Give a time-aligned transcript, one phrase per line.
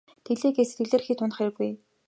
[0.25, 1.71] Тэглээ гээд сэтгэлээр хэт унах хэрэггүй.